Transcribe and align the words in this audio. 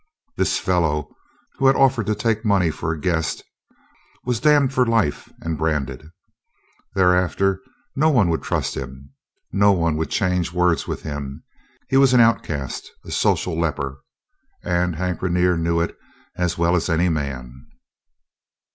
This 0.35 0.57
fellow, 0.57 1.15
who 1.59 1.67
had 1.67 1.75
offered 1.75 2.07
to 2.07 2.15
take 2.15 2.43
money 2.43 2.71
for 2.71 2.91
a 2.91 2.99
guest, 2.99 3.43
was 4.25 4.39
damned 4.39 4.73
for 4.73 4.83
life 4.83 5.31
and 5.41 5.59
branded. 5.59 6.09
Thereafter 6.95 7.61
no 7.95 8.09
one 8.09 8.27
would 8.29 8.41
trust 8.41 8.73
him, 8.75 9.11
no 9.51 9.73
one 9.73 9.97
would 9.97 10.09
change 10.09 10.51
words 10.53 10.87
with 10.87 11.03
him; 11.03 11.43
he 11.87 11.97
was 11.97 12.15
an 12.15 12.19
outcast, 12.19 12.89
a 13.05 13.11
social 13.11 13.55
leper. 13.59 14.01
And 14.63 14.95
Hank 14.95 15.21
Rainer 15.21 15.55
knew 15.55 15.79
it 15.79 15.95
as 16.35 16.57
well 16.57 16.75
as 16.75 16.89
any 16.89 17.07
man. 17.09 17.67